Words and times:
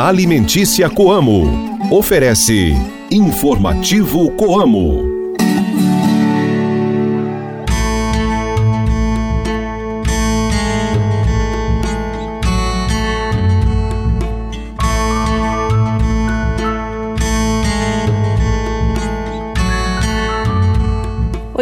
Alimentícia 0.00 0.88
Coamo. 0.88 1.78
Oferece 1.90 2.74
Informativo 3.10 4.30
Coamo. 4.32 5.11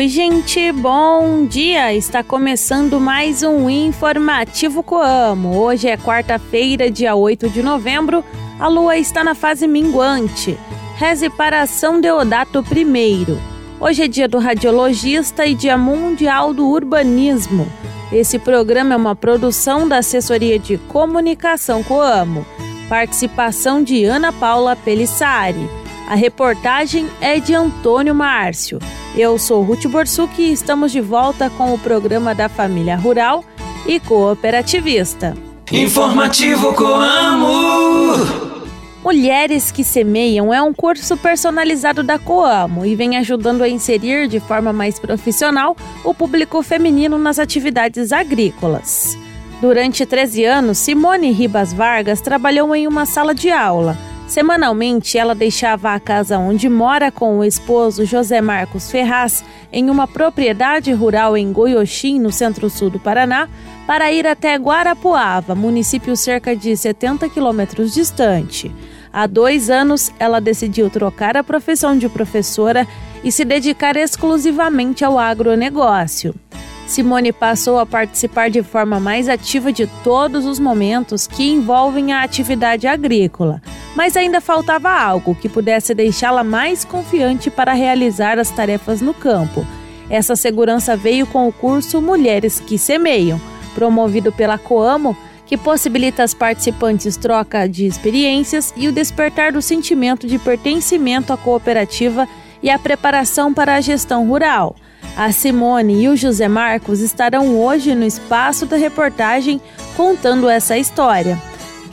Oi, 0.00 0.08
gente, 0.08 0.72
bom 0.72 1.44
dia! 1.44 1.92
Está 1.92 2.24
começando 2.24 2.98
mais 2.98 3.42
um 3.42 3.68
Informativo 3.68 4.82
Coamo. 4.82 5.58
Hoje 5.58 5.88
é 5.88 5.96
quarta-feira, 5.98 6.90
dia 6.90 7.14
8 7.14 7.50
de 7.50 7.62
novembro. 7.62 8.24
A 8.58 8.66
lua 8.66 8.96
está 8.96 9.22
na 9.22 9.34
fase 9.34 9.66
minguante. 9.66 10.58
Reze 10.96 11.28
para 11.28 11.66
São 11.66 12.00
Deodato 12.00 12.64
I. 12.74 13.26
Hoje 13.78 14.04
é 14.04 14.08
dia 14.08 14.26
do 14.26 14.38
radiologista 14.38 15.44
e 15.44 15.54
dia 15.54 15.76
mundial 15.76 16.54
do 16.54 16.66
urbanismo. 16.66 17.70
Esse 18.10 18.38
programa 18.38 18.94
é 18.94 18.96
uma 18.96 19.14
produção 19.14 19.86
da 19.86 19.98
Assessoria 19.98 20.58
de 20.58 20.78
Comunicação 20.78 21.82
Coamo. 21.82 22.46
Participação 22.88 23.82
de 23.82 24.06
Ana 24.06 24.32
Paula 24.32 24.74
Pelissari. 24.74 25.79
A 26.10 26.16
reportagem 26.16 27.08
é 27.20 27.38
de 27.38 27.54
Antônio 27.54 28.12
Márcio. 28.12 28.80
Eu 29.16 29.38
sou 29.38 29.62
Ruth 29.62 29.86
Borsuk 29.86 30.42
e 30.42 30.50
estamos 30.50 30.90
de 30.90 31.00
volta 31.00 31.48
com 31.50 31.72
o 31.72 31.78
programa 31.78 32.34
da 32.34 32.48
Família 32.48 32.96
Rural 32.96 33.44
e 33.86 34.00
Cooperativista. 34.00 35.36
Informativo 35.70 36.74
Coamo! 36.74 38.26
Mulheres 39.04 39.70
que 39.70 39.84
Semeiam 39.84 40.52
é 40.52 40.60
um 40.60 40.74
curso 40.74 41.16
personalizado 41.16 42.02
da 42.02 42.18
Coamo 42.18 42.84
e 42.84 42.96
vem 42.96 43.16
ajudando 43.16 43.62
a 43.62 43.68
inserir 43.68 44.26
de 44.26 44.40
forma 44.40 44.72
mais 44.72 44.98
profissional 44.98 45.76
o 46.02 46.12
público 46.12 46.60
feminino 46.60 47.18
nas 47.18 47.38
atividades 47.38 48.10
agrícolas. 48.10 49.16
Durante 49.60 50.04
13 50.04 50.44
anos, 50.44 50.78
Simone 50.78 51.30
Ribas 51.30 51.72
Vargas 51.72 52.20
trabalhou 52.20 52.74
em 52.74 52.88
uma 52.88 53.06
sala 53.06 53.32
de 53.32 53.52
aula 53.52 53.96
Semanalmente, 54.30 55.18
ela 55.18 55.34
deixava 55.34 55.92
a 55.92 55.98
casa 55.98 56.38
onde 56.38 56.68
mora 56.68 57.10
com 57.10 57.40
o 57.40 57.44
esposo 57.44 58.04
José 58.04 58.40
Marcos 58.40 58.88
Ferraz 58.88 59.42
em 59.72 59.90
uma 59.90 60.06
propriedade 60.06 60.92
rural 60.92 61.36
em 61.36 61.52
Goioxim, 61.52 62.20
no 62.20 62.30
centro-sul 62.30 62.90
do 62.90 63.00
Paraná, 63.00 63.48
para 63.88 64.12
ir 64.12 64.28
até 64.28 64.54
Guarapuava, 64.54 65.56
município 65.56 66.16
cerca 66.16 66.54
de 66.54 66.76
70 66.76 67.28
quilômetros 67.28 67.92
distante. 67.92 68.70
Há 69.12 69.26
dois 69.26 69.68
anos, 69.68 70.12
ela 70.16 70.40
decidiu 70.40 70.88
trocar 70.88 71.36
a 71.36 71.42
profissão 71.42 71.98
de 71.98 72.08
professora 72.08 72.86
e 73.24 73.32
se 73.32 73.44
dedicar 73.44 73.96
exclusivamente 73.96 75.04
ao 75.04 75.18
agronegócio. 75.18 76.36
Simone 76.90 77.32
passou 77.32 77.78
a 77.78 77.86
participar 77.86 78.50
de 78.50 78.64
forma 78.64 78.98
mais 78.98 79.28
ativa 79.28 79.72
de 79.72 79.86
todos 80.02 80.44
os 80.44 80.58
momentos 80.58 81.24
que 81.24 81.48
envolvem 81.48 82.12
a 82.12 82.24
atividade 82.24 82.88
agrícola, 82.88 83.62
mas 83.94 84.16
ainda 84.16 84.40
faltava 84.40 84.90
algo 84.90 85.36
que 85.36 85.48
pudesse 85.48 85.94
deixá-la 85.94 86.42
mais 86.42 86.84
confiante 86.84 87.48
para 87.48 87.74
realizar 87.74 88.40
as 88.40 88.50
tarefas 88.50 89.00
no 89.00 89.14
campo. 89.14 89.64
Essa 90.10 90.34
segurança 90.34 90.96
veio 90.96 91.28
com 91.28 91.46
o 91.46 91.52
curso 91.52 92.02
Mulheres 92.02 92.58
que 92.58 92.76
Semeiam, 92.76 93.40
promovido 93.72 94.32
pela 94.32 94.58
Coamo, 94.58 95.16
que 95.46 95.56
possibilita 95.56 96.24
às 96.24 96.34
participantes 96.34 97.16
troca 97.16 97.68
de 97.68 97.86
experiências 97.86 98.74
e 98.76 98.88
o 98.88 98.92
despertar 98.92 99.52
do 99.52 99.62
sentimento 99.62 100.26
de 100.26 100.40
pertencimento 100.40 101.32
à 101.32 101.36
cooperativa 101.36 102.26
e 102.60 102.68
a 102.68 102.80
preparação 102.80 103.54
para 103.54 103.76
a 103.76 103.80
gestão 103.80 104.26
rural. 104.26 104.74
A 105.16 105.32
Simone 105.32 106.04
e 106.04 106.08
o 106.08 106.16
José 106.16 106.48
Marcos 106.48 107.00
estarão 107.00 107.58
hoje 107.58 107.94
no 107.94 108.04
espaço 108.04 108.64
da 108.66 108.76
reportagem 108.76 109.60
contando 109.96 110.48
essa 110.48 110.78
história. 110.78 111.40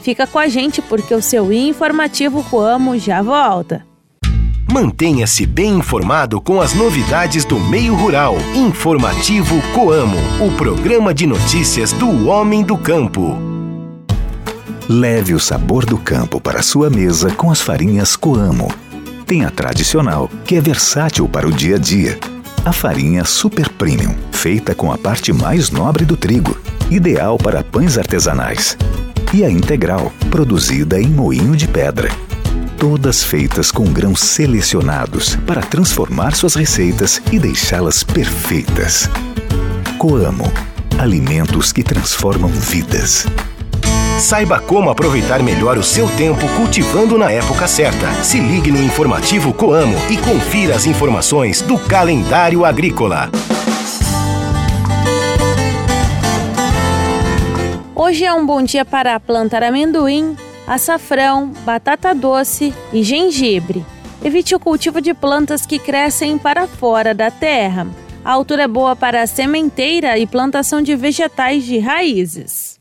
Fica 0.00 0.26
com 0.26 0.38
a 0.38 0.48
gente 0.48 0.80
porque 0.80 1.14
o 1.14 1.20
seu 1.20 1.52
informativo 1.52 2.42
Coamo 2.44 2.98
já 2.98 3.20
volta. 3.20 3.84
Mantenha-se 4.70 5.46
bem 5.46 5.78
informado 5.78 6.40
com 6.40 6.60
as 6.60 6.74
novidades 6.74 7.44
do 7.44 7.58
meio 7.58 7.94
rural. 7.94 8.36
Informativo 8.54 9.60
Coamo, 9.74 10.18
o 10.46 10.50
programa 10.56 11.12
de 11.12 11.26
notícias 11.26 11.92
do 11.92 12.28
homem 12.28 12.62
do 12.62 12.76
campo. 12.76 13.36
Leve 14.88 15.34
o 15.34 15.40
sabor 15.40 15.84
do 15.84 15.98
campo 15.98 16.40
para 16.40 16.62
sua 16.62 16.88
mesa 16.88 17.30
com 17.30 17.50
as 17.50 17.60
farinhas 17.60 18.14
Coamo. 18.14 18.68
Tem 19.26 19.44
a 19.44 19.50
tradicional, 19.50 20.30
que 20.44 20.54
é 20.54 20.60
versátil 20.60 21.28
para 21.28 21.46
o 21.46 21.52
dia 21.52 21.76
a 21.76 21.78
dia 21.78 22.18
a 22.68 22.72
farinha 22.72 23.24
Super 23.24 23.66
Premium, 23.70 24.14
feita 24.30 24.74
com 24.74 24.92
a 24.92 24.98
parte 24.98 25.32
mais 25.32 25.70
nobre 25.70 26.04
do 26.04 26.18
trigo, 26.18 26.54
ideal 26.90 27.38
para 27.38 27.64
pães 27.64 27.96
artesanais. 27.96 28.76
E 29.32 29.42
a 29.42 29.50
integral, 29.50 30.12
produzida 30.30 31.00
em 31.00 31.06
moinho 31.06 31.56
de 31.56 31.66
pedra. 31.66 32.10
Todas 32.76 33.24
feitas 33.24 33.72
com 33.72 33.84
grãos 33.84 34.20
selecionados 34.20 35.34
para 35.46 35.62
transformar 35.62 36.34
suas 36.34 36.54
receitas 36.54 37.22
e 37.32 37.38
deixá-las 37.38 38.02
perfeitas. 38.02 39.08
Coamo 39.96 40.52
alimentos 40.98 41.72
que 41.72 41.82
transformam 41.82 42.50
vidas. 42.50 43.26
Saiba 44.18 44.58
como 44.58 44.90
aproveitar 44.90 45.44
melhor 45.44 45.78
o 45.78 45.82
seu 45.82 46.08
tempo 46.16 46.48
cultivando 46.56 47.16
na 47.16 47.30
época 47.30 47.68
certa. 47.68 48.12
Se 48.24 48.40
ligue 48.40 48.68
no 48.68 48.82
informativo 48.82 49.54
Coamo 49.54 49.94
e 50.10 50.16
confira 50.16 50.74
as 50.74 50.86
informações 50.86 51.62
do 51.62 51.78
calendário 51.78 52.64
agrícola. 52.64 53.30
Hoje 57.94 58.24
é 58.24 58.34
um 58.34 58.44
bom 58.44 58.60
dia 58.60 58.84
para 58.84 59.20
plantar 59.20 59.62
amendoim, 59.62 60.36
açafrão, 60.66 61.52
batata 61.64 62.12
doce 62.12 62.74
e 62.92 63.04
gengibre. 63.04 63.86
Evite 64.24 64.52
o 64.52 64.58
cultivo 64.58 65.00
de 65.00 65.14
plantas 65.14 65.64
que 65.64 65.78
crescem 65.78 66.36
para 66.38 66.66
fora 66.66 67.14
da 67.14 67.30
terra. 67.30 67.86
A 68.24 68.32
altura 68.32 68.64
é 68.64 68.68
boa 68.68 68.96
para 68.96 69.22
a 69.22 69.26
sementeira 69.28 70.18
e 70.18 70.26
plantação 70.26 70.82
de 70.82 70.96
vegetais 70.96 71.64
de 71.64 71.78
raízes. 71.78 72.80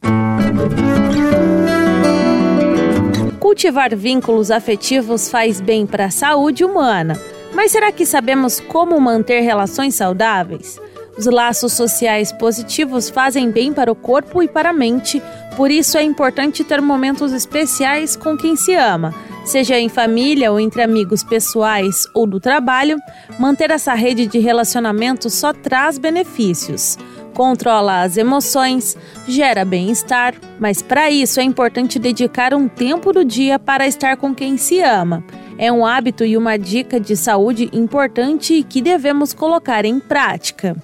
Cultivar 3.39 3.95
vínculos 3.95 4.51
afetivos 4.51 5.29
faz 5.29 5.59
bem 5.59 5.85
para 5.85 6.05
a 6.05 6.11
saúde 6.11 6.63
humana, 6.63 7.19
mas 7.53 7.71
será 7.71 7.91
que 7.91 8.05
sabemos 8.05 8.59
como 8.59 8.99
manter 8.99 9.41
relações 9.41 9.95
saudáveis? 9.95 10.79
Os 11.17 11.25
laços 11.25 11.73
sociais 11.73 12.31
positivos 12.31 13.09
fazem 13.09 13.49
bem 13.49 13.73
para 13.73 13.91
o 13.91 13.95
corpo 13.95 14.43
e 14.43 14.47
para 14.47 14.69
a 14.69 14.73
mente, 14.73 15.21
por 15.55 15.71
isso 15.71 15.97
é 15.97 16.03
importante 16.03 16.63
ter 16.63 16.79
momentos 16.81 17.33
especiais 17.33 18.15
com 18.15 18.37
quem 18.37 18.55
se 18.55 18.75
ama, 18.75 19.11
seja 19.43 19.79
em 19.79 19.89
família 19.89 20.51
ou 20.51 20.59
entre 20.59 20.83
amigos 20.83 21.23
pessoais 21.23 22.05
ou 22.13 22.27
do 22.27 22.39
trabalho. 22.39 22.99
Manter 23.39 23.71
essa 23.71 23.95
rede 23.95 24.27
de 24.27 24.37
relacionamento 24.37 25.29
só 25.29 25.51
traz 25.51 25.97
benefícios 25.97 26.97
controla 27.37 28.01
as 28.01 28.17
emoções, 28.17 28.97
gera 29.27 29.63
bem-estar, 29.63 30.33
mas 30.59 30.81
para 30.81 31.11
isso 31.11 31.39
é 31.39 31.43
importante 31.43 31.99
dedicar 31.99 32.51
um 32.51 32.67
tempo 32.67 33.13
do 33.13 33.23
dia 33.23 33.59
para 33.59 33.85
estar 33.85 34.17
com 34.17 34.33
quem 34.33 34.57
se 34.57 34.81
ama. 34.81 35.23
É 35.55 35.71
um 35.71 35.85
hábito 35.85 36.25
e 36.25 36.35
uma 36.35 36.57
dica 36.57 36.99
de 36.99 37.15
saúde 37.15 37.69
importante 37.71 38.65
que 38.67 38.81
devemos 38.81 39.33
colocar 39.33 39.85
em 39.85 39.99
prática. 39.99 40.75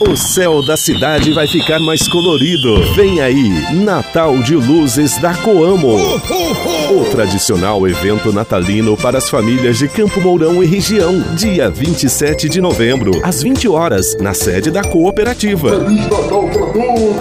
O 0.00 0.16
céu 0.16 0.64
da 0.64 0.78
cidade 0.78 1.30
vai 1.34 1.46
ficar 1.46 1.78
mais 1.78 2.08
colorido. 2.08 2.82
Vem 2.94 3.20
aí, 3.20 3.74
Natal 3.74 4.38
de 4.38 4.56
Luzes 4.56 5.18
da 5.18 5.34
Coamo. 5.34 5.94
O 6.90 7.04
tradicional 7.10 7.86
evento 7.86 8.32
natalino 8.32 8.96
para 8.96 9.18
as 9.18 9.28
famílias 9.28 9.76
de 9.76 9.88
Campo 9.88 10.18
Mourão 10.22 10.62
e 10.62 10.66
região. 10.66 11.20
Dia 11.34 11.68
27 11.68 12.48
de 12.48 12.62
novembro, 12.62 13.20
às 13.22 13.42
20 13.42 13.68
horas, 13.68 14.16
na 14.18 14.32
sede 14.32 14.70
da 14.70 14.82
cooperativa. 14.82 15.84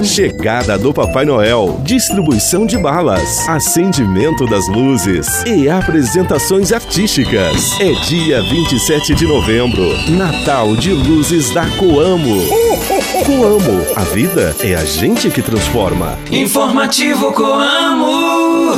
Chegada 0.01 0.77
do 0.77 0.93
Papai 0.93 1.25
Noel, 1.25 1.81
distribuição 1.83 2.65
de 2.65 2.77
balas, 2.77 3.47
acendimento 3.49 4.45
das 4.45 4.69
luzes 4.69 5.43
e 5.45 5.67
apresentações 5.67 6.71
artísticas. 6.71 7.77
É 7.81 7.91
dia 8.05 8.41
27 8.41 9.13
de 9.15 9.27
novembro, 9.27 9.83
Natal 10.11 10.77
de 10.77 10.93
Luzes 10.93 11.53
da 11.53 11.65
Coamo. 11.71 12.68
Coamo, 12.69 13.83
a 13.95 14.03
vida 14.03 14.55
é 14.59 14.75
a 14.75 14.85
gente 14.85 15.31
que 15.31 15.41
transforma. 15.41 16.19
Informativo 16.31 17.33
Coamo. 17.33 18.75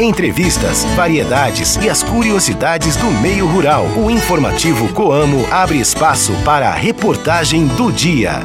Entrevistas, 0.00 0.82
variedades 0.96 1.76
e 1.76 1.88
as 1.88 2.02
curiosidades 2.02 2.96
do 2.96 3.06
meio 3.22 3.46
rural. 3.46 3.86
O 3.96 4.10
informativo 4.10 4.92
Coamo 4.92 5.46
abre 5.52 5.78
espaço 5.78 6.32
para 6.44 6.70
a 6.70 6.74
reportagem 6.74 7.64
do 7.68 7.92
dia. 7.92 8.40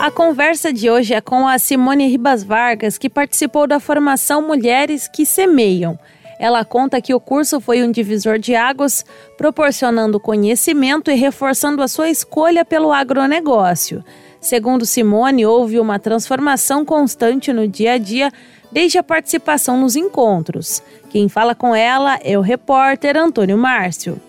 A 0.00 0.10
conversa 0.10 0.72
de 0.72 0.90
hoje 0.90 1.14
é 1.14 1.20
com 1.20 1.46
a 1.46 1.56
Simone 1.56 2.08
Ribas 2.08 2.42
Vargas, 2.42 2.98
que 2.98 3.08
participou 3.08 3.68
da 3.68 3.78
formação 3.78 4.42
Mulheres 4.42 5.06
que 5.06 5.24
Semeiam. 5.24 5.96
Ela 6.38 6.64
conta 6.64 7.00
que 7.00 7.14
o 7.14 7.20
curso 7.20 7.60
foi 7.60 7.82
um 7.82 7.90
divisor 7.90 8.38
de 8.38 8.54
águas, 8.54 9.04
proporcionando 9.36 10.20
conhecimento 10.20 11.10
e 11.10 11.14
reforçando 11.14 11.82
a 11.82 11.88
sua 11.88 12.08
escolha 12.08 12.64
pelo 12.64 12.92
agronegócio. 12.92 14.04
Segundo 14.40 14.86
Simone, 14.86 15.44
houve 15.44 15.80
uma 15.80 15.98
transformação 15.98 16.84
constante 16.84 17.52
no 17.52 17.66
dia 17.66 17.94
a 17.94 17.98
dia 17.98 18.32
desde 18.70 18.98
a 18.98 19.02
participação 19.02 19.80
nos 19.80 19.96
encontros. 19.96 20.82
Quem 21.10 21.28
fala 21.28 21.54
com 21.54 21.74
ela 21.74 22.18
é 22.22 22.38
o 22.38 22.42
repórter 22.42 23.16
Antônio 23.16 23.58
Márcio. 23.58 24.20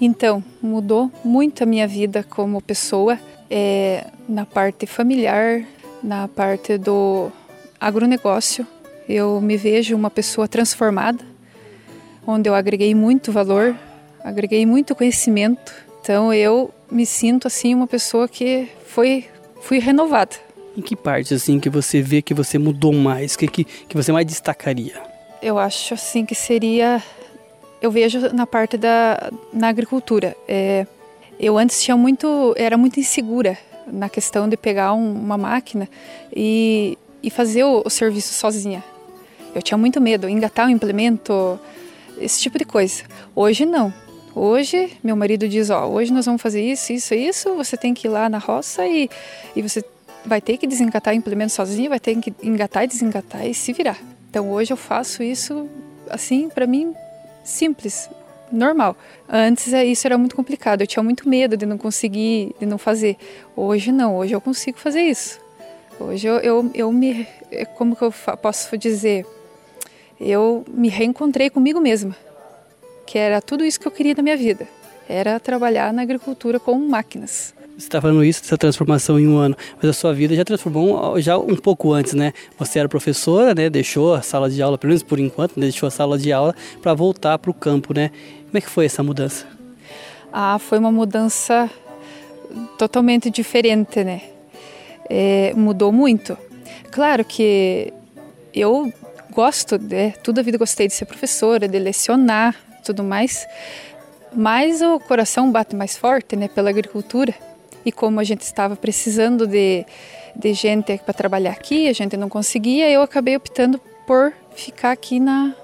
Então, 0.00 0.42
mudou 0.60 1.10
muito 1.24 1.62
a 1.62 1.66
minha 1.66 1.86
vida 1.86 2.24
como 2.28 2.60
pessoa 2.60 3.18
é, 3.50 4.06
na 4.28 4.44
parte 4.44 4.86
familiar, 4.86 5.64
na 6.02 6.28
parte 6.28 6.76
do 6.76 7.30
agronegócio. 7.80 8.66
Eu 9.08 9.40
me 9.40 9.56
vejo 9.56 9.94
uma 9.94 10.10
pessoa 10.10 10.48
transformada, 10.48 11.24
onde 12.26 12.48
eu 12.48 12.54
agreguei 12.54 12.94
muito 12.94 13.32
valor, 13.32 13.76
agreguei 14.22 14.64
muito 14.66 14.94
conhecimento. 14.94 15.72
Então 16.00 16.32
eu 16.32 16.72
me 16.90 17.06
sinto 17.06 17.46
assim 17.46 17.74
uma 17.74 17.86
pessoa 17.86 18.28
que 18.28 18.68
foi 18.86 19.26
fui 19.60 19.78
renovada. 19.78 20.36
Em 20.76 20.80
que 20.80 20.96
parte 20.96 21.34
assim 21.34 21.60
que 21.60 21.68
você 21.68 22.00
vê 22.00 22.22
que 22.22 22.34
você 22.34 22.58
mudou 22.58 22.92
mais, 22.92 23.36
que 23.36 23.46
que, 23.46 23.64
que 23.64 23.96
você 23.96 24.10
mais 24.12 24.26
destacaria? 24.26 25.00
Eu 25.42 25.58
acho 25.58 25.94
assim 25.94 26.24
que 26.24 26.34
seria 26.34 27.02
eu 27.80 27.90
vejo 27.90 28.32
na 28.32 28.46
parte 28.46 28.76
da 28.76 29.30
na 29.52 29.68
agricultura. 29.68 30.36
É, 30.46 30.86
eu 31.38 31.58
antes 31.58 31.82
tinha 31.82 31.96
muito, 31.96 32.54
era 32.56 32.78
muito 32.78 33.00
insegura 33.00 33.58
na 33.86 34.08
questão 34.08 34.48
de 34.48 34.56
pegar 34.56 34.92
um, 34.94 35.12
uma 35.12 35.36
máquina 35.36 35.88
e, 36.34 36.96
e 37.20 37.30
fazer 37.30 37.64
o, 37.64 37.82
o, 37.84 37.90
serviço 37.90 38.32
sozinha. 38.32 38.82
Eu 39.52 39.60
tinha 39.60 39.76
muito 39.76 40.00
medo, 40.00 40.28
engatar 40.28 40.66
o 40.66 40.68
um 40.68 40.72
implemento, 40.72 41.58
esse 42.18 42.40
tipo 42.40 42.58
de 42.58 42.64
coisa. 42.64 43.04
Hoje 43.34 43.66
não. 43.66 43.92
Hoje 44.34 44.96
meu 45.02 45.14
marido 45.14 45.48
diz, 45.48 45.70
ó, 45.70 45.86
hoje 45.86 46.12
nós 46.12 46.26
vamos 46.26 46.40
fazer 46.40 46.62
isso, 46.62 46.92
isso, 46.92 47.14
isso. 47.14 47.54
Você 47.56 47.76
tem 47.76 47.92
que 47.92 48.06
ir 48.06 48.10
lá 48.10 48.28
na 48.28 48.38
roça 48.38 48.86
e, 48.86 49.08
e 49.54 49.62
você 49.62 49.84
vai 50.24 50.40
ter 50.40 50.56
que 50.56 50.66
desengatar 50.66 51.14
implemento 51.14 51.52
sozinho, 51.52 51.90
vai 51.90 52.00
ter 52.00 52.16
que 52.16 52.32
engatar 52.42 52.84
e 52.84 52.86
desengatar 52.86 53.46
e 53.46 53.54
se 53.54 53.72
virar. 53.72 53.98
Então 54.30 54.50
hoje 54.50 54.72
eu 54.72 54.76
faço 54.76 55.22
isso 55.22 55.68
assim 56.08 56.48
para 56.48 56.66
mim 56.66 56.94
simples 57.44 58.08
normal. 58.50 58.96
Antes 59.28 59.72
é, 59.72 59.84
isso 59.84 60.06
era 60.06 60.16
muito 60.16 60.36
complicado, 60.36 60.82
eu 60.82 60.86
tinha 60.86 61.02
muito 61.02 61.28
medo 61.28 61.56
de 61.56 61.66
não 61.66 61.78
conseguir, 61.78 62.54
de 62.58 62.66
não 62.66 62.78
fazer. 62.78 63.16
Hoje 63.56 63.90
não, 63.90 64.16
hoje 64.16 64.34
eu 64.34 64.40
consigo 64.40 64.78
fazer 64.78 65.02
isso. 65.02 65.40
Hoje 65.98 66.26
eu, 66.26 66.38
eu, 66.38 66.70
eu 66.74 66.92
me, 66.92 67.26
como 67.76 67.96
que 67.96 68.02
eu 68.02 68.12
posso 68.40 68.76
dizer, 68.76 69.26
eu 70.22 70.64
me 70.68 70.88
reencontrei 70.88 71.50
comigo 71.50 71.80
mesma, 71.80 72.16
que 73.06 73.18
era 73.18 73.40
tudo 73.42 73.64
isso 73.64 73.80
que 73.80 73.86
eu 73.86 73.92
queria 73.92 74.14
na 74.14 74.22
minha 74.22 74.36
vida, 74.36 74.68
era 75.08 75.40
trabalhar 75.40 75.92
na 75.92 76.02
agricultura 76.02 76.60
com 76.60 76.78
máquinas. 76.78 77.52
Você 77.76 77.86
está 77.86 78.00
falando 78.00 78.22
isso, 78.22 78.42
dessa 78.42 78.56
transformação 78.56 79.18
em 79.18 79.26
um 79.26 79.38
ano, 79.38 79.56
mas 79.76 79.90
a 79.90 79.92
sua 79.92 80.12
vida 80.12 80.36
já 80.36 80.44
transformou 80.44 81.20
já 81.20 81.36
um 81.38 81.56
pouco 81.56 81.92
antes, 81.92 82.12
né? 82.12 82.32
Você 82.58 82.78
era 82.78 82.88
professora, 82.88 83.54
né? 83.54 83.68
Deixou 83.68 84.14
a 84.14 84.22
sala 84.22 84.48
de 84.48 84.62
aula, 84.62 84.78
pelo 84.78 84.90
menos 84.90 85.02
por 85.02 85.18
enquanto, 85.18 85.58
né? 85.58 85.62
deixou 85.62 85.86
a 85.86 85.90
sala 85.90 86.18
de 86.18 86.30
aula 86.32 86.54
para 86.80 86.94
voltar 86.94 87.38
para 87.38 87.50
o 87.50 87.54
campo, 87.54 87.94
né? 87.94 88.10
Como 88.46 88.58
é 88.58 88.60
que 88.60 88.68
foi 88.68 88.84
essa 88.84 89.02
mudança? 89.02 89.46
Ah, 90.32 90.58
foi 90.58 90.78
uma 90.78 90.92
mudança 90.92 91.68
totalmente 92.78 93.30
diferente, 93.30 94.04
né? 94.04 94.20
É, 95.08 95.52
mudou 95.56 95.90
muito. 95.90 96.36
Claro 96.90 97.24
que 97.24 97.92
eu 98.54 98.92
gosto, 99.32 99.78
né? 99.78 100.12
toda 100.22 100.40
a 100.40 100.44
vida 100.44 100.58
gostei 100.58 100.86
de 100.86 100.94
ser 100.94 101.06
professora, 101.06 101.66
de 101.66 101.78
lecionar, 101.78 102.54
tudo 102.84 103.02
mais, 103.02 103.46
mas 104.34 104.80
o 104.82 105.00
coração 105.00 105.50
bate 105.50 105.74
mais 105.74 105.96
forte, 105.96 106.36
né? 106.36 106.48
Pela 106.48 106.70
agricultura 106.70 107.34
e 107.84 107.92
como 107.92 108.20
a 108.20 108.24
gente 108.24 108.42
estava 108.42 108.76
precisando 108.76 109.46
de, 109.46 109.84
de 110.34 110.52
gente 110.54 110.98
para 110.98 111.12
trabalhar 111.12 111.52
aqui, 111.52 111.88
a 111.88 111.92
gente 111.92 112.16
não 112.16 112.28
conseguia, 112.28 112.88
eu 112.90 113.02
acabei 113.02 113.36
optando 113.36 113.80
por 114.06 114.32
ficar 114.54 114.92
aqui 114.92 115.18
na, 115.18 115.54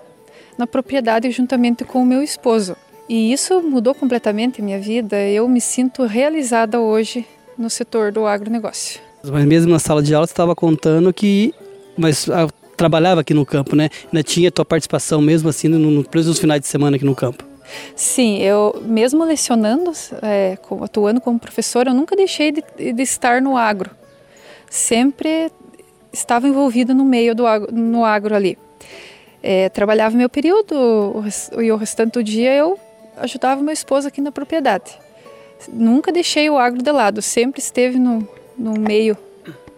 na 0.57 0.67
propriedade 0.67 1.31
juntamente 1.31 1.85
com 1.85 2.03
o 2.03 2.07
meu 2.07 2.23
esposo. 2.23 2.77
E 3.09 3.33
isso 3.33 3.63
mudou 3.63 3.95
completamente 3.95 4.61
a 4.61 4.65
minha 4.65 4.79
vida. 4.79 5.17
Eu 5.17 5.49
me 5.49 5.61
sinto 5.61 6.05
realizada 6.05 6.79
hoje 6.79 7.25
no 7.57 7.71
setor 7.71 8.13
do 8.13 8.27
agronegócio. 8.27 9.01
Mas 9.25 9.45
mesmo 9.47 9.73
na 9.73 9.79
sala 9.79 10.03
de 10.03 10.15
aula 10.15 10.27
você 10.27 10.33
estava 10.33 10.55
contando 10.55 11.13
que 11.13 11.55
mas 11.97 12.29
trabalhava 12.79 13.21
aqui 13.21 13.35
no 13.35 13.45
campo, 13.45 13.77
né? 13.77 13.91
Ainda 14.07 14.23
tinha 14.23 14.51
tua 14.51 14.65
participação 14.65 15.21
mesmo 15.21 15.51
assim 15.51 15.69
no, 15.69 15.79
no, 15.79 16.03
nos 16.11 16.39
finais 16.39 16.63
de 16.63 16.67
semana 16.67 16.97
aqui 16.97 17.05
no 17.05 17.15
campo. 17.15 17.45
Sim, 17.95 18.39
eu 18.39 18.83
mesmo 18.87 19.23
lecionando, 19.25 19.93
é, 20.23 20.57
atuando 20.81 21.21
como 21.21 21.39
professora, 21.39 21.91
eu 21.91 21.95
nunca 21.95 22.17
deixei 22.17 22.51
de, 22.51 22.63
de 22.95 23.03
estar 23.03 23.43
no 23.43 23.59
agro. 23.59 23.91
Sempre 24.71 25.53
estava 26.11 26.49
envolvida 26.49 26.95
no 26.95 27.05
meio 27.05 27.35
do 27.35 27.47
agro, 27.47 27.71
no 27.71 28.07
agro 28.07 28.35
ali 28.35 28.57
é, 29.43 29.69
trabalhava 29.69 30.17
meu 30.17 30.29
período 30.29 31.25
e 31.59 31.71
o 31.71 31.77
restante 31.77 32.13
do 32.13 32.25
dia 32.25 32.55
eu 32.55 32.79
ajudava 33.17 33.63
meu 33.63 33.73
esposo 33.73 34.09
aqui 34.09 34.21
na 34.21 34.33
propriedade. 34.33 34.99
Nunca 35.73 36.13
deixei 36.13 36.49
o 36.49 36.57
agro 36.57 36.83
de 36.83 36.93
lado, 36.93 37.21
sempre 37.21 37.61
esteve 37.61 37.99
no, 37.99 38.27
no 38.57 38.75
meio, 38.79 39.17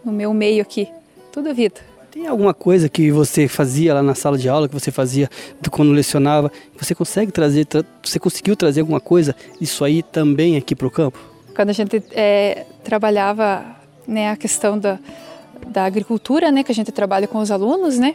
no 0.05 0.13
meu 0.13 0.33
meio 0.35 0.63
aqui, 0.63 0.89
toda 1.33 1.51
a 1.51 1.53
vida. 1.53 1.81
Tem 2.21 2.29
alguma 2.29 2.53
coisa 2.53 2.87
que 2.87 3.11
você 3.11 3.49
fazia 3.49 3.95
lá 3.95 4.03
na 4.03 4.15
sala 4.15 4.37
de 4.37 4.47
aula, 4.47 4.69
que 4.69 4.75
você 4.75 4.91
fazia 4.91 5.27
quando 5.71 5.91
lecionava, 5.91 6.53
você 6.79 6.95
consegue 6.95 7.33
trazer, 7.33 7.65
tra 7.65 7.83
você 8.03 8.19
conseguiu 8.19 8.55
trazer 8.55 8.83
alguma 8.83 9.01
coisa, 9.01 9.35
isso 9.59 9.83
aí 9.83 10.03
também 10.03 10.55
aqui 10.59 10.77
para 10.77 10.87
o 10.87 10.91
campo? 10.91 11.19
Quando 11.57 11.71
a 11.71 11.73
gente 11.73 12.03
é, 12.11 12.67
trabalhava 12.85 13.65
né, 14.07 14.29
a 14.29 14.37
questão 14.37 14.79
da, 14.79 14.99
da 15.69 15.87
agricultura, 15.87 16.53
né, 16.53 16.63
que 16.63 16.71
a 16.71 16.75
gente 16.75 16.93
trabalha 16.93 17.27
com 17.27 17.39
os 17.39 17.51
alunos, 17.51 17.99
né, 17.99 18.15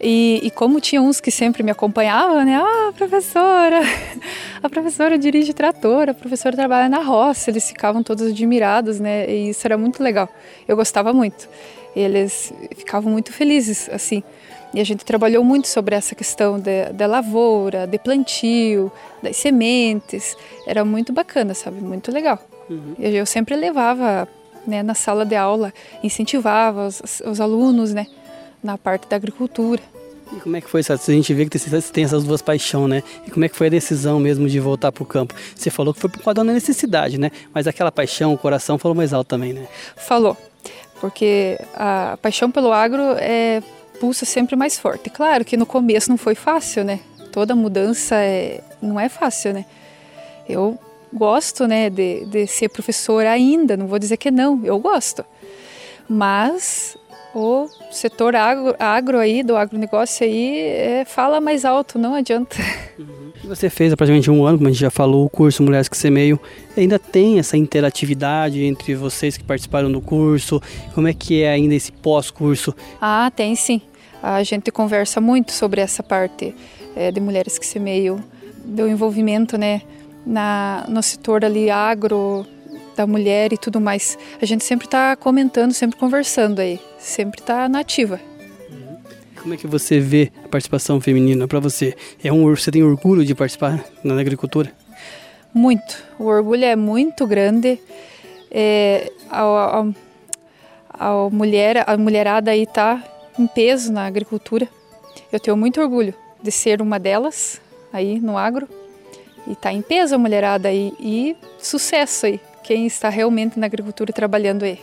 e, 0.00 0.40
e, 0.42 0.50
como 0.50 0.78
tinha 0.78 1.00
uns 1.00 1.20
que 1.20 1.30
sempre 1.30 1.62
me 1.62 1.70
acompanhavam, 1.70 2.44
né? 2.44 2.56
Ah, 2.56 2.92
professora, 2.94 3.80
a 4.62 4.68
professora 4.68 5.16
dirige 5.16 5.54
trator, 5.54 6.10
a 6.10 6.14
professora 6.14 6.54
trabalha 6.54 6.88
na 6.88 7.02
roça. 7.02 7.50
Eles 7.50 7.66
ficavam 7.66 8.02
todos 8.02 8.28
admirados, 8.28 9.00
né? 9.00 9.28
E 9.30 9.50
isso 9.50 9.66
era 9.66 9.78
muito 9.78 10.02
legal. 10.02 10.28
Eu 10.68 10.76
gostava 10.76 11.14
muito. 11.14 11.48
Eles 11.94 12.52
ficavam 12.76 13.10
muito 13.10 13.32
felizes, 13.32 13.88
assim. 13.90 14.22
E 14.74 14.80
a 14.80 14.84
gente 14.84 15.02
trabalhou 15.02 15.42
muito 15.42 15.66
sobre 15.66 15.94
essa 15.94 16.14
questão 16.14 16.60
da 16.92 17.06
lavoura, 17.06 17.86
de 17.86 17.98
plantio, 17.98 18.92
das 19.22 19.36
sementes. 19.36 20.36
Era 20.66 20.84
muito 20.84 21.10
bacana, 21.10 21.54
sabe? 21.54 21.80
Muito 21.80 22.12
legal. 22.12 22.38
Uhum. 22.68 22.94
Eu, 22.98 23.12
eu 23.12 23.24
sempre 23.24 23.56
levava 23.56 24.28
né, 24.66 24.82
na 24.82 24.92
sala 24.92 25.24
de 25.24 25.36
aula, 25.36 25.72
incentivava 26.02 26.86
os, 26.86 27.22
os 27.24 27.40
alunos, 27.40 27.94
né? 27.94 28.06
na 28.66 28.76
parte 28.76 29.08
da 29.08 29.16
agricultura. 29.16 29.80
E 30.32 30.40
como 30.40 30.56
é 30.56 30.60
que 30.60 30.68
foi 30.68 30.80
isso? 30.80 30.92
A 30.92 30.96
gente 30.96 31.32
vê 31.32 31.46
que 31.46 31.58
você 31.58 31.80
tem 31.92 32.04
essas 32.04 32.24
duas 32.24 32.42
paixões, 32.42 32.88
né? 32.88 33.02
E 33.26 33.30
como 33.30 33.44
é 33.44 33.48
que 33.48 33.56
foi 33.56 33.68
a 33.68 33.70
decisão 33.70 34.18
mesmo 34.18 34.48
de 34.48 34.58
voltar 34.58 34.90
para 34.90 35.02
o 35.02 35.06
campo? 35.06 35.34
Você 35.54 35.70
falou 35.70 35.94
que 35.94 36.00
foi 36.00 36.10
por 36.10 36.22
causa 36.22 36.34
da 36.34 36.44
necessidade, 36.44 37.18
né? 37.18 37.30
Mas 37.54 37.66
aquela 37.66 37.92
paixão, 37.92 38.34
o 38.34 38.38
coração 38.38 38.76
falou 38.76 38.94
mais 38.94 39.12
alto 39.12 39.28
também, 39.28 39.52
né? 39.52 39.68
Falou, 39.96 40.36
porque 41.00 41.58
a 41.74 42.18
paixão 42.20 42.50
pelo 42.50 42.72
agro 42.72 43.02
é, 43.18 43.62
pulsa 44.00 44.24
sempre 44.24 44.56
mais 44.56 44.78
forte. 44.78 45.10
Claro 45.10 45.44
que 45.44 45.56
no 45.56 45.66
começo 45.66 46.10
não 46.10 46.16
foi 46.16 46.34
fácil, 46.34 46.84
né? 46.84 47.00
Toda 47.30 47.54
mudança 47.54 48.16
é, 48.16 48.62
não 48.82 48.98
é 48.98 49.08
fácil, 49.08 49.52
né? 49.52 49.64
Eu 50.48 50.78
gosto, 51.12 51.66
né, 51.66 51.88
de, 51.88 52.24
de 52.26 52.46
ser 52.46 52.68
professora 52.68 53.30
ainda, 53.30 53.76
não 53.76 53.86
vou 53.86 53.98
dizer 53.98 54.16
que 54.16 54.30
não, 54.30 54.64
eu 54.64 54.78
gosto. 54.78 55.24
Mas 56.08 56.96
o 57.38 57.68
setor 57.90 58.34
agro, 58.34 58.74
agro 58.78 59.18
aí, 59.18 59.42
do 59.42 59.58
agronegócio 59.58 60.26
aí, 60.26 60.58
é, 60.58 61.04
fala 61.04 61.38
mais 61.38 61.66
alto, 61.66 61.98
não 61.98 62.14
adianta. 62.14 62.56
Uhum. 62.98 63.32
Você 63.44 63.68
fez 63.68 63.92
há 63.92 63.96
praticamente 63.96 64.30
um 64.30 64.46
ano, 64.46 64.56
como 64.56 64.68
a 64.68 64.72
gente 64.72 64.80
já 64.80 64.90
falou, 64.90 65.26
o 65.26 65.28
curso 65.28 65.62
Mulheres 65.62 65.86
que 65.86 65.98
Semeiam. 65.98 66.40
Ainda 66.74 66.98
tem 66.98 67.38
essa 67.38 67.54
interatividade 67.54 68.64
entre 68.64 68.94
vocês 68.94 69.36
que 69.36 69.44
participaram 69.44 69.92
do 69.92 70.00
curso? 70.00 70.62
Como 70.94 71.06
é 71.08 71.12
que 71.12 71.42
é 71.42 71.50
ainda 71.50 71.74
esse 71.74 71.92
pós-curso? 71.92 72.74
Ah, 72.98 73.30
tem 73.36 73.54
sim. 73.54 73.82
A 74.22 74.42
gente 74.42 74.70
conversa 74.70 75.20
muito 75.20 75.52
sobre 75.52 75.82
essa 75.82 76.02
parte 76.02 76.54
é, 76.96 77.12
de 77.12 77.20
Mulheres 77.20 77.58
que 77.58 77.66
Semeiam, 77.66 78.18
do 78.64 78.88
envolvimento 78.88 79.58
né, 79.58 79.82
na, 80.24 80.86
no 80.88 81.02
setor 81.02 81.44
ali 81.44 81.68
agro, 81.70 82.46
da 82.96 83.06
mulher 83.06 83.52
e 83.52 83.58
tudo 83.58 83.80
mais. 83.80 84.18
A 84.40 84.46
gente 84.46 84.64
sempre 84.64 84.86
está 84.86 85.14
comentando, 85.14 85.72
sempre 85.72 85.98
conversando 85.98 86.60
aí, 86.60 86.80
sempre 86.98 87.40
está 87.40 87.68
nativa. 87.68 88.20
Como 89.46 89.54
é 89.54 89.56
que 89.56 89.66
você 89.68 90.00
vê 90.00 90.32
a 90.44 90.48
participação 90.48 91.00
feminina 91.00 91.46
para 91.46 91.60
você? 91.60 91.94
É 92.24 92.32
um, 92.32 92.52
você 92.52 92.70
tem 92.72 92.82
orgulho 92.82 93.24
de 93.24 93.32
participar 93.32 93.84
na 94.02 94.20
agricultura? 94.20 94.72
Muito. 95.54 96.02
O 96.18 96.24
orgulho 96.24 96.64
é 96.64 96.74
muito 96.74 97.24
grande. 97.26 97.80
É, 98.50 99.12
a, 99.30 99.42
a, 99.80 99.86
a, 100.90 101.30
mulher, 101.30 101.84
a 101.86 101.96
mulherada 101.96 102.50
aí 102.50 102.64
está 102.64 103.02
em 103.38 103.46
peso 103.46 103.92
na 103.92 104.04
agricultura. 104.04 104.68
Eu 105.32 105.38
tenho 105.38 105.56
muito 105.56 105.80
orgulho 105.80 106.12
de 106.42 106.50
ser 106.50 106.82
uma 106.82 106.98
delas 106.98 107.60
aí 107.92 108.18
no 108.18 108.36
agro. 108.36 108.68
E 109.46 109.52
está 109.52 109.72
em 109.72 109.80
peso 109.80 110.16
a 110.16 110.18
mulherada 110.18 110.68
aí. 110.68 110.92
E 110.98 111.36
sucesso 111.58 112.26
aí, 112.26 112.40
quem 112.66 112.84
está 112.84 113.08
realmente 113.08 113.58
na 113.60 113.66
agricultura 113.66 114.12
trabalhando 114.12 114.64
aí. 114.64 114.80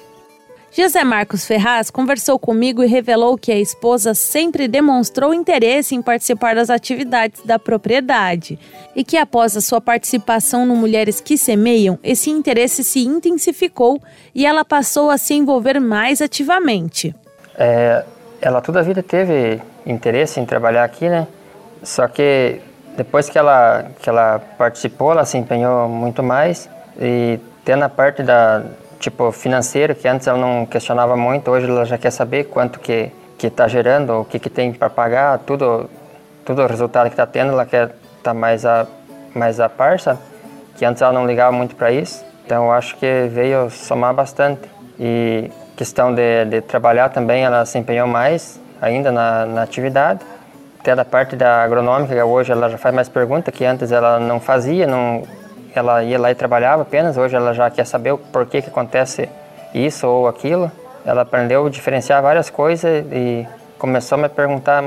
José 0.72 1.04
Marcos 1.04 1.46
Ferraz 1.46 1.92
conversou 1.92 2.40
comigo 2.40 2.84
e 2.84 2.88
revelou 2.88 3.38
que 3.38 3.52
a 3.52 3.60
esposa 3.60 4.16
sempre 4.16 4.68
demonstrou 4.68 5.32
interesse 5.32 5.94
em 5.94 6.02
participar 6.02 6.56
das 6.56 6.72
atividades 6.72 7.44
da 7.46 7.60
propriedade 7.60 8.58
e 8.96 9.04
que 9.04 9.16
após 9.18 9.56
a 9.56 9.62
sua 9.62 9.80
participação 9.80 10.66
no 10.66 10.76
Mulheres 10.76 11.22
que 11.22 11.38
Semeiam, 11.38 12.00
esse 12.02 12.32
interesse 12.32 12.84
se 12.84 13.06
intensificou 13.06 14.02
e 14.34 14.48
ela 14.48 14.66
passou 14.66 15.12
a 15.12 15.18
se 15.20 15.36
envolver 15.36 15.80
mais 15.80 16.24
ativamente. 16.24 17.14
É, 17.56 18.04
ela 18.42 18.60
toda 18.60 18.80
a 18.80 18.84
vida 18.84 19.04
teve 19.04 19.62
interesse 19.86 20.40
em 20.40 20.46
trabalhar 20.46 20.86
aqui, 20.86 21.08
né? 21.08 21.28
Só 21.84 22.08
que 22.08 22.60
depois 22.98 23.30
que 23.30 23.38
ela, 23.38 23.92
que 24.02 24.10
ela 24.10 24.40
participou, 24.58 25.12
ela 25.12 25.26
se 25.26 25.38
empenhou 25.38 25.88
muito 25.88 26.24
mais 26.24 26.68
e 27.00 27.40
tendo 27.64 27.84
a 27.84 27.90
parte 27.90 28.24
da, 28.24 28.64
tipo 29.00 29.32
financeiro, 29.32 29.94
que 29.96 30.08
antes 30.08 30.28
ela 30.28 30.38
não 30.38 30.66
questionava 30.66 31.16
muito, 31.16 31.52
hoje 31.52 31.70
ela 31.70 31.86
já 31.86 31.98
quer 31.98 32.12
saber 32.12 32.46
quanto 32.46 32.80
que 32.80 33.12
que 33.38 33.48
está 33.48 33.68
gerando, 33.68 34.22
o 34.22 34.26
que 34.26 34.40
que 34.40 34.50
tem 34.50 34.72
para 34.72 34.90
pagar, 34.90 35.40
tudo 35.40 35.90
tudo 36.46 36.62
o 36.62 36.68
resultado 36.68 37.08
que 37.08 37.14
está 37.14 37.26
tendo, 37.26 37.52
ela 37.52 37.66
quer 37.66 37.88
estar 37.88 37.96
tá 38.24 38.34
mais 38.34 38.66
a 38.66 38.88
mais 39.36 39.60
a 39.60 39.68
parça, 39.68 40.18
que 40.78 40.86
antes 40.86 41.02
ela 41.02 41.12
não 41.12 41.26
ligava 41.26 41.52
muito 41.52 41.76
para 41.76 41.92
isso. 41.92 42.24
Então 42.46 42.66
eu 42.66 42.72
acho 42.72 42.96
que 42.98 43.28
veio 43.30 43.70
somar 43.70 44.14
bastante 44.14 44.62
e 45.00 45.52
questão 45.76 46.14
de, 46.14 46.46
de 46.46 46.62
trabalhar 46.62 47.10
também, 47.10 47.44
ela 47.44 47.66
se 47.66 47.78
empenhou 47.78 48.08
mais 48.08 48.60
ainda 48.82 49.12
na, 49.12 49.46
na 49.46 49.62
atividade. 49.64 50.22
Até 50.80 50.96
da 50.96 51.06
parte 51.06 51.36
da 51.36 51.64
agronômica, 51.64 52.26
hoje 52.26 52.52
ela 52.52 52.70
já 52.70 52.78
faz 52.78 52.94
mais 52.94 53.10
perguntas 53.10 53.54
que 53.54 53.66
antes 53.66 53.92
ela 53.92 54.20
não 54.20 54.40
fazia, 54.40 54.86
não 54.86 55.24
ela 55.80 56.04
ia 56.04 56.20
lá 56.20 56.32
e 56.32 56.36
trabalhava 56.36 56.84
apenas, 56.84 57.18
hoje 57.18 57.36
ela 57.36 57.54
já 57.54 57.70
quer 57.70 57.86
saber 57.86 58.12
o 58.12 58.18
porquê 58.18 58.62
que 58.62 58.70
acontece 58.70 59.30
isso 59.74 60.08
ou 60.08 60.28
aquilo. 60.28 60.72
Ela 61.06 61.22
aprendeu 61.24 61.66
a 61.66 61.70
diferenciar 61.70 62.22
várias 62.22 62.50
coisas 62.50 63.06
e 63.12 63.48
começou 63.78 64.18
a 64.18 64.22
me 64.22 64.30
perguntar 64.30 64.84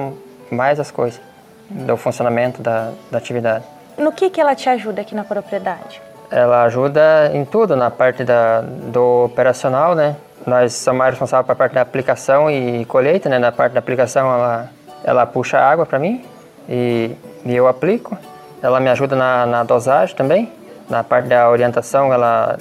mais 0.51 0.81
as 0.81 0.91
coisas 0.91 1.21
do 1.69 1.97
funcionamento 1.97 2.63
da, 2.63 2.93
da 3.11 3.19
atividade. 3.19 3.65
No 3.99 4.13
que, 4.13 4.31
que 4.31 4.41
ela 4.41 4.55
te 4.55 4.69
ajuda 4.69 5.01
aqui 5.01 5.15
na 5.15 5.25
propriedade? 5.25 6.01
Ela 6.31 6.65
ajuda 6.65 7.31
em 7.33 7.45
tudo, 7.45 7.77
na 7.77 7.91
parte 7.91 8.25
da, 8.25 8.61
do 8.61 9.25
operacional, 9.25 9.95
né? 9.95 10.17
Nós 10.47 10.75
somos 10.75 10.99
mais 10.99 11.11
responsáveis 11.11 11.47
para 11.47 11.53
a 11.53 11.57
parte 11.57 11.75
da 11.75 11.81
aplicação 11.81 12.51
e 12.51 12.85
colheita, 12.85 13.29
né? 13.29 13.39
Na 13.39 13.53
parte 13.53 13.73
da 13.73 13.79
aplicação, 13.79 14.33
ela, 14.33 14.71
ela 15.05 15.27
puxa 15.27 15.59
água 15.59 15.87
para 15.87 15.99
mim 15.99 16.25
e, 16.69 17.11
e 17.45 17.55
eu 17.55 17.67
aplico. 17.67 18.17
Ela 18.63 18.81
me 18.81 18.89
ajuda 18.91 19.15
na, 19.17 19.47
na 19.47 19.63
dosagem 19.63 20.15
também. 20.17 20.53
Na 20.89 21.03
parte 21.03 21.29
da 21.29 21.51
orientação, 21.51 22.13
ela, 22.13 22.59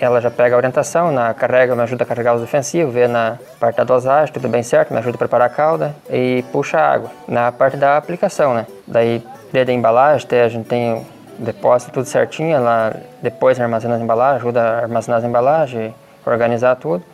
ela 0.00 0.20
já 0.20 0.30
pega 0.30 0.54
a 0.54 0.56
orientação, 0.56 1.10
na 1.10 1.34
carrega 1.34 1.74
me 1.74 1.82
ajuda 1.82 2.04
a 2.04 2.06
carregar 2.06 2.34
os 2.34 2.40
defensivos, 2.40 2.94
vê 2.94 3.08
na 3.08 3.38
parte 3.58 3.76
da 3.76 3.84
dosagem, 3.84 4.32
tudo 4.32 4.48
bem 4.48 4.62
certo, 4.62 4.92
me 4.92 4.98
ajuda 4.98 5.16
a 5.16 5.18
preparar 5.18 5.46
a 5.48 5.50
calda 5.50 5.94
e 6.08 6.44
puxa 6.52 6.78
a 6.78 6.92
água. 6.92 7.10
Na 7.26 7.50
parte 7.50 7.76
da 7.76 7.96
aplicação, 7.96 8.54
né? 8.54 8.66
Daí, 8.86 9.22
desde 9.52 9.72
a 9.72 9.74
embalagem, 9.74 10.24
até 10.24 10.44
a 10.44 10.48
gente 10.48 10.68
tem 10.68 10.94
o 10.94 11.06
depósito 11.38 11.92
tudo 11.92 12.06
certinho, 12.06 12.54
ela 12.54 12.94
depois 13.20 13.60
armazena 13.60 13.96
as 13.96 14.00
embalagens, 14.00 14.42
ajuda 14.42 14.62
a 14.62 14.78
armazenar 14.82 15.18
as 15.18 15.24
embalagens, 15.24 15.92
organizar 16.24 16.76
tudo. 16.76 17.04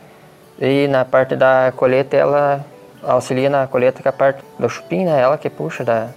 E 0.59 0.87
na 0.87 1.03
parte 1.03 1.35
da 1.35 1.73
colheita, 1.75 2.15
ela 2.15 2.63
auxilia 3.01 3.49
na 3.49 3.65
colheita 3.65 4.03
com 4.03 4.09
a 4.09 4.13
parte 4.13 4.43
do 4.57 4.69
chupim, 4.69 5.05
né? 5.05 5.19
Ela 5.19 5.37
que 5.37 5.49
puxa 5.49 5.83
da, 5.83 6.07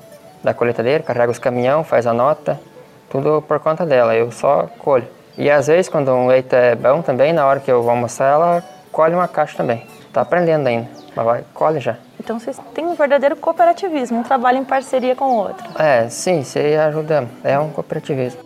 da 0.45 0.53
colheitadeira, 0.53 1.03
carrega 1.03 1.33
os 1.33 1.39
caminhão, 1.39 1.83
faz 1.83 2.07
a 2.07 2.13
nota, 2.13 2.61
tudo 3.09 3.43
por 3.43 3.61
conta 3.61 3.85
dela, 3.85 4.15
eu 4.15 4.31
só 4.31 4.69
colho. 4.79 5.07
E 5.39 5.51
às 5.51 5.67
vezes, 5.67 5.89
quando 5.89 6.11
um 6.11 6.27
leite 6.27 6.55
é 6.55 6.75
bom 6.75 7.03
também, 7.03 7.33
na 7.33 7.47
hora 7.47 7.61
que 7.61 7.71
eu 7.71 7.83
vou 7.83 7.91
almoçar, 7.91 8.33
ela 8.33 8.65
colhe 8.91 9.15
uma 9.15 9.29
caixa 9.29 9.57
também. 9.57 9.87
Tá 10.13 10.23
aprendendo 10.23 10.67
ainda, 10.67 10.89
mas 11.15 11.25
vai, 11.27 11.45
colhe 11.53 11.79
já. 11.79 11.97
Então 12.19 12.39
vocês 12.39 12.59
têm 12.75 12.87
um 12.87 12.95
verdadeiro 12.95 13.37
cooperativismo, 13.37 14.19
um 14.19 14.23
trabalho 14.23 14.59
em 14.59 14.65
parceria 14.65 15.15
com 15.15 15.27
o 15.27 15.37
outro. 15.37 15.65
É, 15.79 16.09
sim, 16.09 16.43
você 16.43 16.75
ajuda, 16.75 17.29
é 17.45 17.59
um 17.59 17.71
cooperativismo. 17.71 18.41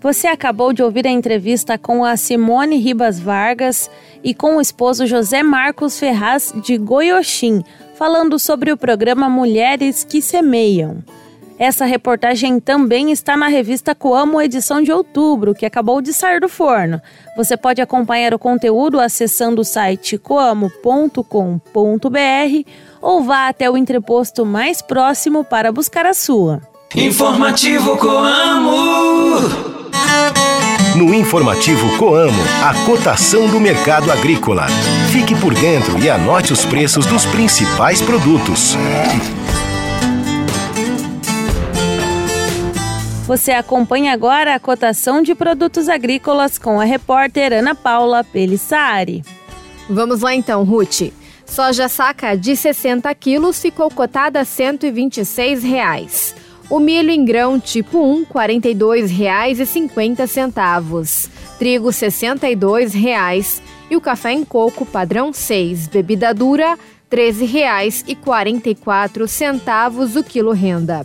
Você 0.00 0.28
acabou 0.28 0.72
de 0.72 0.82
ouvir 0.82 1.06
a 1.06 1.10
entrevista 1.10 1.76
com 1.76 2.04
a 2.04 2.16
Simone 2.16 2.76
Ribas 2.76 3.18
Vargas 3.18 3.90
e 4.22 4.32
com 4.32 4.56
o 4.56 4.60
esposo 4.60 5.06
José 5.06 5.42
Marcos 5.42 5.98
Ferraz 5.98 6.52
de 6.62 6.78
Goioxim, 6.78 7.64
falando 7.94 8.38
sobre 8.38 8.70
o 8.70 8.76
programa 8.76 9.28
Mulheres 9.28 10.04
que 10.04 10.22
Semeiam. 10.22 10.98
Essa 11.58 11.84
reportagem 11.84 12.60
também 12.60 13.10
está 13.10 13.36
na 13.36 13.48
revista 13.48 13.92
Coamo 13.94 14.40
edição 14.40 14.80
de 14.80 14.92
outubro, 14.92 15.54
que 15.54 15.66
acabou 15.66 16.00
de 16.00 16.12
sair 16.12 16.40
do 16.40 16.48
forno. 16.48 17.00
Você 17.36 17.56
pode 17.56 17.82
acompanhar 17.82 18.32
o 18.32 18.38
conteúdo 18.38 19.00
acessando 19.00 19.62
o 19.62 19.64
site 19.64 20.16
coamo.com.br 20.16 21.20
ou 23.02 23.22
vá 23.24 23.48
até 23.48 23.68
o 23.68 23.76
entreposto 23.76 24.46
mais 24.46 24.80
próximo 24.80 25.42
para 25.42 25.72
buscar 25.72 26.06
a 26.06 26.14
sua. 26.14 26.62
Informativo 26.94 27.96
Coamo. 27.96 29.40
No 30.96 31.12
informativo 31.12 31.96
Coamo, 31.98 32.42
a 32.64 32.74
cotação 32.86 33.48
do 33.48 33.60
mercado 33.60 34.10
agrícola. 34.10 34.66
Fique 35.12 35.34
por 35.36 35.54
dentro 35.54 35.98
e 35.98 36.08
anote 36.08 36.52
os 36.52 36.64
preços 36.64 37.04
dos 37.04 37.26
principais 37.26 38.00
produtos. 38.00 38.76
Você 43.28 43.52
acompanha 43.52 44.12
agora 44.14 44.54
a 44.54 44.58
cotação 44.58 45.20
de 45.20 45.34
produtos 45.34 45.86
agrícolas 45.86 46.56
com 46.56 46.80
a 46.80 46.84
repórter 46.84 47.52
Ana 47.52 47.74
Paula 47.74 48.24
Pelissari. 48.24 49.22
Vamos 49.86 50.22
lá 50.22 50.34
então, 50.34 50.64
Ruth. 50.64 51.12
Soja 51.44 51.90
saca 51.90 52.34
de 52.34 52.56
60 52.56 53.14
quilos 53.14 53.60
ficou 53.60 53.90
cotada 53.90 54.40
a 54.40 54.46
126 54.46 55.62
reais. 55.62 56.34
O 56.70 56.80
milho 56.80 57.10
em 57.10 57.22
grão 57.22 57.60
tipo 57.60 57.98
1, 57.98 58.20
R$ 58.20 58.26
42,50. 58.32 61.28
Trigo, 61.58 61.92
62 61.92 62.94
reais. 62.94 63.60
E 63.90 63.96
o 63.96 64.00
café 64.00 64.32
em 64.32 64.42
coco 64.42 64.86
padrão 64.86 65.34
6, 65.34 65.88
bebida 65.88 66.32
dura, 66.32 66.78
R$ 67.12 67.32
13,44 67.32 70.16
o 70.16 70.24
quilo 70.24 70.52
renda. 70.52 71.04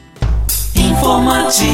Informativo 0.76 1.68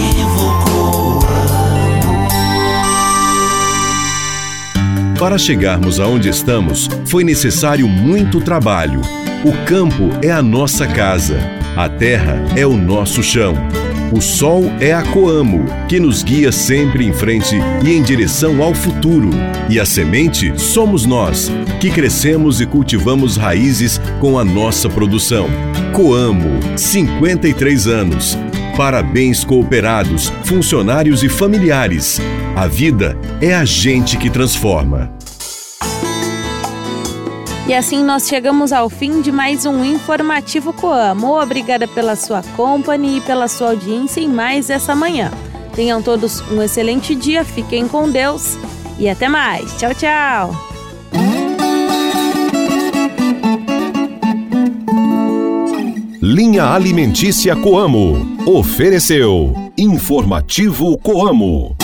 Para 5.19 5.39
chegarmos 5.39 6.01
aonde 6.01 6.29
estamos, 6.29 6.89
foi 7.07 7.25
necessário 7.25 7.89
muito 7.89 8.41
trabalho. 8.41 9.01
O 9.45 9.53
campo 9.65 10.11
é 10.23 10.31
a 10.31 10.43
nossa 10.43 10.87
casa, 10.87 11.39
a 11.77 11.89
terra 11.89 12.43
é 12.57 12.67
o 12.67 12.77
nosso 12.77 13.23
chão. 13.23 13.55
O 14.13 14.21
sol 14.21 14.65
é 14.81 14.93
a 14.93 15.03
Coamo, 15.03 15.65
que 15.89 15.99
nos 15.99 16.23
guia 16.23 16.53
sempre 16.53 17.07
em 17.07 17.13
frente 17.13 17.57
e 17.85 17.91
em 17.91 18.03
direção 18.03 18.63
ao 18.63 18.75
futuro. 18.75 19.31
E 19.69 19.81
a 19.81 19.87
semente 19.87 20.53
somos 20.61 21.07
nós, 21.07 21.51
que 21.81 21.91
crescemos 21.91 22.61
e 22.61 22.67
cultivamos 22.67 23.37
raízes 23.37 24.01
com 24.21 24.39
a 24.39 24.45
nossa 24.45 24.89
produção. 24.89 25.49
Coamo, 25.93 26.61
53 26.77 27.87
anos. 27.87 28.39
Parabéns, 28.77 29.45
cooperados, 29.45 30.31
funcionários 30.43 31.23
e 31.23 31.29
familiares. 31.29 32.21
A 32.57 32.67
vida 32.67 33.17
é 33.41 33.55
a 33.55 33.65
gente 33.65 34.17
que 34.17 34.29
transforma. 34.29 35.13
E 37.69 37.73
assim 37.73 38.03
nós 38.03 38.27
chegamos 38.27 38.73
ao 38.73 38.91
fim 38.91 39.23
de 39.23 39.31
mais 39.31 39.65
um 39.65 39.85
Informativo 39.85 40.73
Coamo. 40.73 41.41
Obrigada 41.41 41.87
pela 41.87 42.17
sua 42.17 42.43
companhia 42.57 43.19
e 43.19 43.21
pela 43.21 43.47
sua 43.47 43.71
audiência 43.71 44.21
em 44.21 44.29
mais 44.29 44.69
essa 44.69 44.95
manhã. 44.95 45.31
Tenham 45.75 46.03
todos 46.03 46.41
um 46.51 46.61
excelente 46.61 47.15
dia, 47.15 47.45
fiquem 47.45 47.87
com 47.87 48.11
Deus 48.11 48.59
e 48.99 49.09
até 49.09 49.29
mais. 49.29 49.73
Tchau, 49.79 49.95
tchau. 49.95 50.74
Linha 56.35 56.65
Alimentícia 56.65 57.55
Coamo. 57.55 58.17
Ofereceu 58.45 59.55
Informativo 59.79 60.99
Coamo. 60.99 61.77